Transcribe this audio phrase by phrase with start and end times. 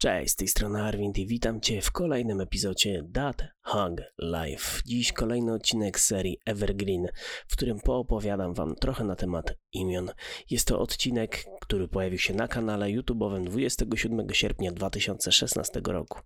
[0.00, 4.82] Cześć, z tej strony Arwind i witam Cię w kolejnym epizodzie That Hug Life.
[4.86, 7.06] Dziś kolejny odcinek serii Evergreen,
[7.48, 10.10] w którym poopowiadam Wam trochę na temat imion.
[10.50, 16.20] Jest to odcinek, który pojawił się na kanale YouTube'owym 27 sierpnia 2016 roku.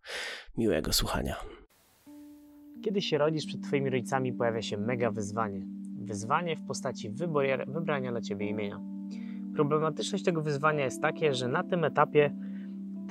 [0.57, 1.37] Miłego słuchania.
[2.85, 5.67] Kiedy się rodzisz przed Twoimi rodzicami, pojawia się mega wyzwanie.
[5.99, 7.11] Wyzwanie w postaci
[7.67, 8.81] wybrania dla Ciebie imienia.
[9.55, 12.37] Problematyczność tego wyzwania jest takie, że na tym etapie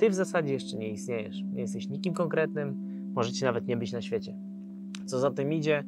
[0.02, 1.42] Ty w zasadzie jeszcze nie istniejesz.
[1.52, 2.76] Nie jesteś nikim konkretnym,
[3.14, 4.36] możecie nawet nie być na świecie.
[5.04, 5.84] Co za tym idzie,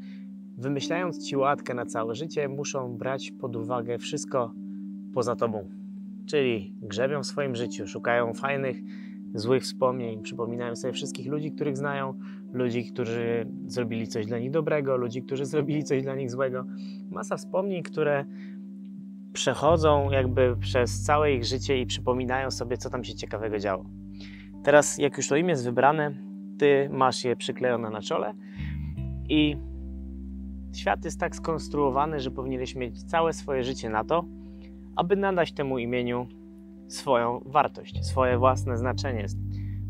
[0.58, 4.52] wymyślając Ci łatkę na całe życie, muszą brać pod uwagę wszystko
[5.14, 5.68] poza Tobą.
[6.26, 8.76] Czyli grzebią w swoim życiu, szukają fajnych,
[9.34, 12.14] złych wspomnień, przypominają sobie wszystkich ludzi, których znają,
[12.52, 16.64] ludzi, którzy zrobili coś dla nich dobrego, ludzi, którzy zrobili coś dla nich złego.
[17.10, 18.24] Masa wspomnień, które
[19.32, 24.03] przechodzą jakby przez całe ich życie i przypominają sobie, co tam się ciekawego działo.
[24.64, 26.14] Teraz, jak już to imię jest wybrane,
[26.58, 28.34] ty masz je przyklejone na czole
[29.28, 29.56] i
[30.72, 34.24] świat jest tak skonstruowany, że powinieneś mieć całe swoje życie na to,
[34.96, 36.26] aby nadać temu imieniu
[36.88, 39.26] swoją wartość, swoje własne znaczenie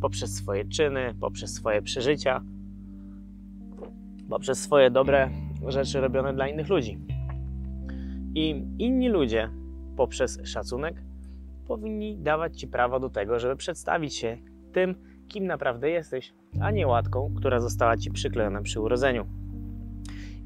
[0.00, 2.42] poprzez swoje czyny, poprzez swoje przeżycia,
[4.28, 5.30] poprzez swoje dobre
[5.68, 6.98] rzeczy robione dla innych ludzi.
[8.34, 9.50] I inni ludzie
[9.96, 11.02] poprzez szacunek
[11.66, 14.94] powinni dawać Ci prawo do tego, żeby przedstawić się tym,
[15.28, 19.26] kim naprawdę jesteś, a nie łatką, która została Ci przyklejona przy urodzeniu.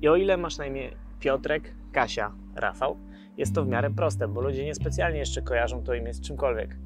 [0.02, 0.90] I o ile masz na imię
[1.20, 2.96] Piotrek, Kasia, Rafał,
[3.36, 6.76] jest to w miarę proste, bo ludzie niespecjalnie jeszcze kojarzą to imię z czymkolwiek.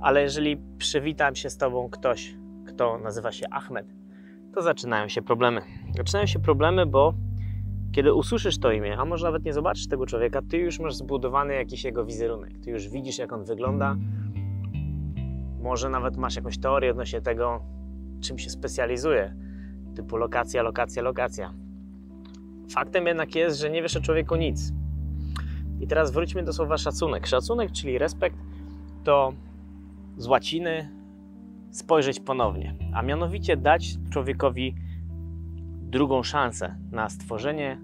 [0.00, 2.34] Ale jeżeli przywitam się z Tobą ktoś,
[2.66, 3.86] kto nazywa się Ahmed,
[4.54, 5.60] to zaczynają się problemy.
[5.96, 7.14] Zaczynają się problemy, bo
[7.92, 11.54] kiedy usłyszysz to imię, a może nawet nie zobaczysz tego człowieka, ty już masz zbudowany
[11.54, 12.52] jakiś jego wizerunek.
[12.64, 13.96] Ty już widzisz, jak on wygląda.
[15.66, 17.60] Może nawet masz jakąś teorię odnośnie tego,
[18.20, 19.34] czym się specjalizuje.
[19.94, 21.54] Typu lokacja, lokacja, lokacja.
[22.70, 24.72] Faktem jednak jest, że nie wiesz o człowieku nic.
[25.80, 27.26] I teraz wróćmy do słowa szacunek.
[27.26, 28.36] Szacunek, czyli respekt,
[29.04, 29.32] to
[30.16, 30.90] z łaciny
[31.70, 34.74] spojrzeć ponownie, a mianowicie dać człowiekowi
[35.82, 37.80] drugą szansę na stworzenie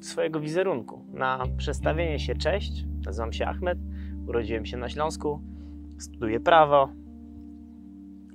[0.00, 2.84] swojego wizerunku, na przestawienie się cześć.
[3.04, 3.78] Nazywam się Ahmed,
[4.26, 5.50] urodziłem się na Śląsku,
[6.02, 6.88] studiuję prawo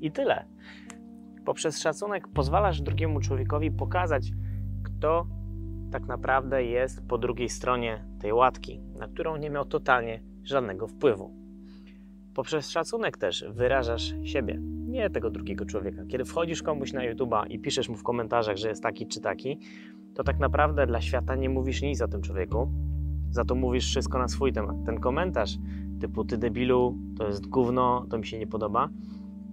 [0.01, 0.45] i tyle.
[1.45, 4.31] Poprzez szacunek pozwalasz drugiemu człowiekowi pokazać,
[4.83, 5.27] kto
[5.91, 11.45] tak naprawdę jest po drugiej stronie tej łatki, na którą nie miał totalnie żadnego wpływu.
[12.33, 16.01] Poprzez szacunek też wyrażasz siebie, nie tego drugiego człowieka.
[16.07, 19.59] Kiedy wchodzisz komuś na YouTube'a i piszesz mu w komentarzach, że jest taki czy taki,
[20.13, 22.71] to tak naprawdę dla świata nie mówisz nic o tym człowieku,
[23.29, 24.75] za to mówisz wszystko na swój temat.
[24.85, 25.57] Ten komentarz
[26.07, 28.89] typu ty debilu, to jest gówno, to mi się nie podoba,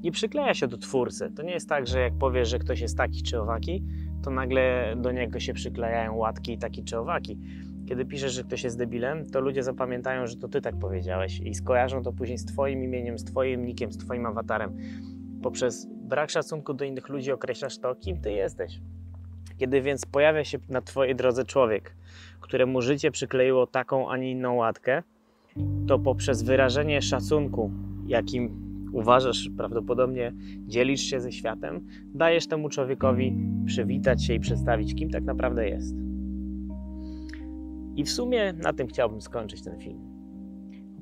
[0.02, 1.30] nie przykleja się do twórcy.
[1.36, 3.84] To nie jest tak, że jak powiesz, że ktoś jest taki czy owaki,
[4.22, 7.38] to nagle do niego się przyklejają łatki taki czy owaki.
[7.88, 11.54] Kiedy piszesz, że ktoś jest debilem, to ludzie zapamiętają, że to ty tak powiedziałeś i
[11.54, 14.76] skojarzą to później z twoim imieniem, z twoim nikiem, z twoim awatarem.
[15.42, 18.80] Poprzez brak szacunku do innych ludzi określasz to, kim ty jesteś.
[19.58, 21.96] Kiedy więc pojawia się na twojej drodze człowiek,
[22.40, 25.02] któremu życie przykleiło taką, a nie inną łatkę,
[25.86, 27.70] to poprzez wyrażenie szacunku,
[28.06, 30.32] jakim uważasz, prawdopodobnie
[30.66, 33.36] dzielisz się ze światem, dajesz temu człowiekowi
[33.66, 35.96] przywitać się i przedstawić, kim tak naprawdę jest.
[37.96, 40.00] I w sumie na tym chciałbym skończyć ten film.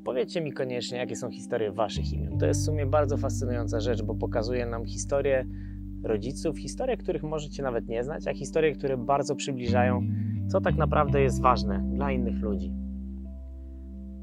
[0.05, 2.39] Powiedzcie mi koniecznie, jakie są historie Waszych imion.
[2.39, 5.47] To jest w sumie bardzo fascynująca rzecz, bo pokazuje nam historię
[6.03, 10.03] rodziców, historie, których możecie nawet nie znać, a historie, które bardzo przybliżają,
[10.49, 12.80] co tak naprawdę jest ważne dla innych ludzi.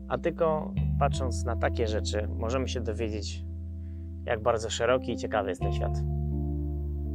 [0.07, 3.45] A tylko patrząc na takie rzeczy, możemy się dowiedzieć,
[4.25, 6.03] jak bardzo szeroki i ciekawy jest ten świat.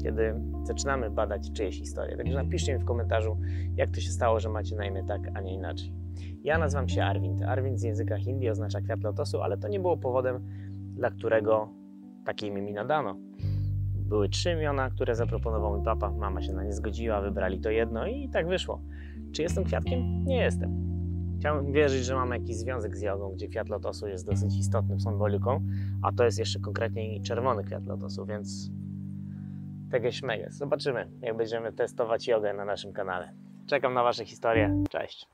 [0.02, 2.16] Kiedy zaczynamy badać czyjeś historie.
[2.16, 3.38] Także napiszcie mi w komentarzu,
[3.76, 5.92] jak to się stało, że macie na imię tak, a nie inaczej.
[6.44, 7.42] Ja nazywam się Arvind.
[7.42, 10.46] Arvind z języka hindi oznacza kwiat lotosu, ale to nie było powodem,
[10.94, 11.68] dla którego
[12.24, 13.16] takie imię mi nadano.
[13.94, 16.10] Były trzy imiona, które zaproponował mi papa.
[16.10, 18.80] Mama się na nie zgodziła, wybrali to jedno i tak wyszło.
[19.32, 20.24] Czy jestem kwiatkiem?
[20.24, 20.91] Nie jestem.
[21.42, 25.60] Chciałbym wierzyć, że mamy jakiś związek z jogą, gdzie kwiat lotosu jest dosyć istotną symboliką,
[26.02, 28.70] a to jest jeszcze konkretnie czerwony kwiat lotosu, więc
[29.90, 30.46] tego śmegę.
[30.50, 33.32] Zobaczymy, jak będziemy testować jogę na naszym kanale.
[33.66, 34.82] Czekam na Wasze historie.
[34.90, 35.26] Cześć.